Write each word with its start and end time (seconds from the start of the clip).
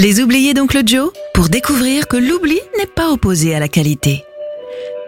Les 0.00 0.20
oubliés 0.20 0.54
d'Oncle 0.54 0.82
Joe 0.86 1.10
pour 1.34 1.48
découvrir 1.48 2.06
que 2.06 2.16
l'oubli 2.16 2.60
n'est 2.78 2.86
pas 2.86 3.10
opposé 3.10 3.56
à 3.56 3.58
la 3.58 3.66
qualité. 3.66 4.22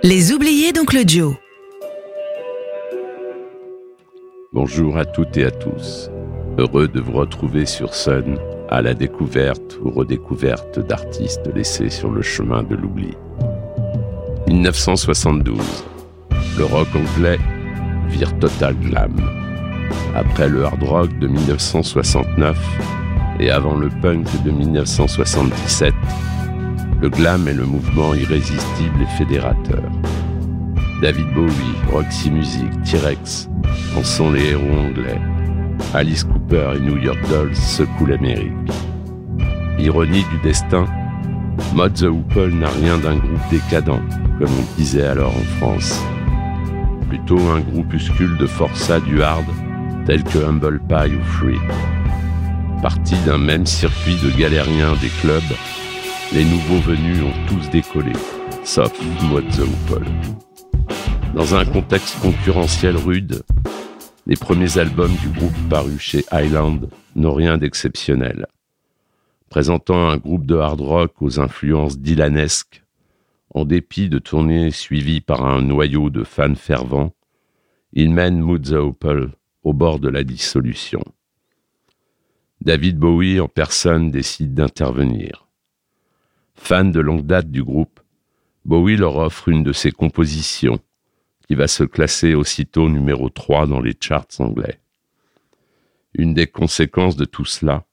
Les 0.03 0.33
oubliés 0.33 0.73
d'Oncle 0.73 1.05
Joe. 1.07 1.37
Bonjour 4.53 4.99
à 4.99 5.05
toutes 5.05 5.37
et 5.37 5.45
à 5.45 5.53
tous. 5.53 6.11
Heureux 6.59 6.89
de 6.89 7.01
vous 7.01 7.13
retrouver 7.13 7.67
sur 7.67 7.95
Sun 7.95 8.37
à 8.69 8.83
la 8.83 8.95
découverte 8.95 9.79
ou 9.81 9.91
redécouverte 9.91 10.81
d'artistes 10.81 11.49
laissés 11.55 11.89
sur 11.89 12.11
le 12.11 12.23
chemin 12.23 12.65
de 12.65 12.75
l'oubli. 12.75 13.15
1972. 14.49 15.57
Le 16.59 16.65
rock 16.65 16.89
anglais 16.97 17.39
vire 18.09 18.37
total 18.41 18.75
glam. 18.75 19.15
Après 20.17 20.49
le 20.49 20.65
hard 20.65 20.83
rock 20.83 21.19
de 21.21 21.29
1969, 21.29 22.59
et 23.41 23.51
avant 23.51 23.75
le 23.75 23.89
punk 23.89 24.27
de 24.45 24.51
1977, 24.51 25.95
le 27.01 27.09
glam 27.09 27.49
est 27.49 27.55
le 27.55 27.65
mouvement 27.65 28.15
irrésistible 28.15 29.03
et 29.03 29.19
fédérateur. 29.19 29.83
David 31.01 31.33
Bowie, 31.33 31.53
Roxy 31.91 32.31
Music, 32.31 32.71
T-Rex 32.85 33.49
en 33.97 34.05
sont 34.05 34.31
les 34.31 34.51
héros 34.51 34.79
anglais. 34.79 35.19
Alice 35.95 36.25
Cooper 36.25 36.75
et 36.77 36.81
New 36.81 36.99
York 36.99 37.19
Dolls 37.31 37.57
secouent 37.57 38.07
l'Amérique. 38.07 38.53
Ironie 39.79 40.25
du 40.31 40.39
destin, 40.43 40.85
Mod 41.75 41.95
the 41.95 42.05
Hoople 42.05 42.53
n'a 42.53 42.69
rien 42.69 42.99
d'un 42.99 43.17
groupe 43.17 43.51
décadent, 43.51 44.03
comme 44.39 44.51
on 44.51 44.77
disait 44.77 45.07
alors 45.07 45.35
en 45.35 45.57
France. 45.59 46.03
Plutôt 47.09 47.41
un 47.49 47.61
groupuscule 47.61 48.37
de 48.37 48.47
forçats 48.47 49.01
du 49.01 49.23
hard, 49.23 49.47
tel 50.05 50.23
que 50.25 50.39
Humble 50.39 50.81
Pie 50.87 51.15
ou 51.15 51.25
Free. 51.25 51.59
Partis 52.83 53.23
d'un 53.27 53.37
même 53.37 53.67
circuit 53.67 54.17
de 54.25 54.31
galériens 54.39 54.95
des 55.03 55.11
clubs, 55.21 55.43
les 56.33 56.45
nouveaux 56.47 56.79
venus 56.79 57.23
ont 57.23 57.47
tous 57.47 57.69
décollé, 57.69 58.15
sauf 58.65 58.91
the 58.99 59.61
Hoople. 59.61 60.07
Dans 61.35 61.55
un 61.55 61.67
contexte 61.67 62.19
concurrentiel 62.21 62.97
rude, 62.97 63.43
les 64.27 64.37
premiers 64.37 64.79
albums 64.79 65.15
du 65.17 65.29
groupe 65.29 65.69
parus 65.69 66.01
chez 66.01 66.25
Highland 66.31 66.89
n'ont 67.17 67.35
rien 67.35 67.59
d'exceptionnel. 67.59 68.47
Présentant 69.51 70.09
un 70.09 70.17
groupe 70.17 70.47
de 70.47 70.57
hard 70.57 70.81
rock 70.81 71.21
aux 71.21 71.39
influences 71.39 71.99
dylanesques, 71.99 72.83
en 73.55 73.67
dépit 73.67 74.09
de 74.09 74.19
tournées 74.19 74.71
suivies 74.71 75.21
par 75.21 75.45
un 75.45 75.61
noyau 75.61 76.09
de 76.09 76.25
fans 76.25 76.55
fervents, 76.55 77.13
ils 77.93 78.11
mènent 78.11 78.43
Hoople 78.43 79.33
au 79.65 79.75
bord 79.75 79.99
de 79.99 80.09
la 80.09 80.25
dissolution. 80.25 81.03
David 82.63 82.99
Bowie 82.99 83.41
en 83.41 83.49
personne 83.49 84.11
décide 84.11 84.53
d'intervenir. 84.53 85.49
Fan 86.55 86.93
de 86.93 87.01
longue 87.01 87.25
date 87.25 87.51
du 87.51 87.65
groupe, 87.65 88.01
Bowie 88.67 88.99
leur 88.99 89.17
offre 89.17 89.49
une 89.49 89.63
de 89.63 89.73
ses 89.73 89.93
compositions, 89.93 90.79
qui 91.49 91.55
va 91.55 91.69
se 91.69 91.85
classer 91.85 92.35
aussitôt 92.35 92.91
numéro 92.91 93.31
3 93.31 93.67
dans 93.67 93.81
les 93.81 93.97
charts 93.99 94.27
anglais. 94.41 94.79
Une 96.13 96.35
des 96.35 96.47
conséquences 96.47 97.17
de 97.17 97.25
tout 97.25 97.47
cela 97.47 97.87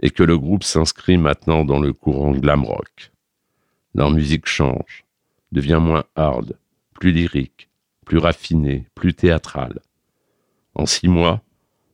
est 0.00 0.10
que 0.10 0.22
le 0.22 0.38
groupe 0.38 0.62
s'inscrit 0.62 1.18
maintenant 1.18 1.64
dans 1.64 1.80
le 1.80 1.92
courant 1.92 2.30
glam 2.30 2.64
rock. 2.64 3.10
Leur 3.94 4.12
musique 4.12 4.46
change, 4.46 5.04
devient 5.50 5.80
moins 5.82 6.04
hard, 6.14 6.56
plus 6.94 7.10
lyrique, 7.10 7.68
plus 8.04 8.18
raffinée, 8.18 8.86
plus 8.94 9.14
théâtrale. 9.14 9.80
En 10.74 10.86
six 10.86 11.08
mois, 11.08 11.42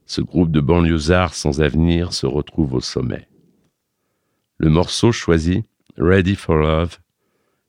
ce 0.07 0.21
groupe 0.21 0.51
de 0.51 0.61
banlieusards 0.61 1.35
sans 1.35 1.61
avenir 1.61 2.13
se 2.13 2.27
retrouve 2.27 2.75
au 2.75 2.81
sommet. 2.81 3.29
Le 4.59 4.71
morceau 4.71 5.13
choisi, 5.13 5.65
Ready 5.97 6.35
for 6.35 6.57
Love, 6.57 6.99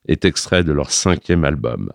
est 0.07 0.25
extrait 0.25 0.63
de 0.63 0.71
leur 0.71 0.91
cinquième 0.91 1.45
album, 1.45 1.91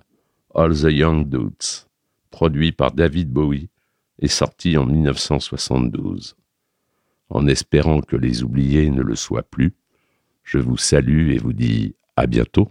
All 0.55 0.75
the 0.75 0.91
Young 0.91 1.29
Dudes, 1.29 1.87
produit 2.31 2.73
par 2.73 2.93
David 2.93 3.31
Bowie 3.31 3.69
et 4.19 4.29
sorti 4.29 4.77
en 4.77 4.87
1972. 4.87 6.37
En 7.29 7.47
espérant 7.47 8.01
que 8.01 8.17
les 8.17 8.43
oubliés 8.43 8.91
ne 8.91 9.03
le 9.03 9.15
soient 9.15 9.45
plus, 9.45 9.75
je 10.43 10.59
vous 10.59 10.77
salue 10.77 11.31
et 11.31 11.39
vous 11.39 11.53
dis 11.53 11.95
à 12.17 12.27
bientôt. 12.27 12.71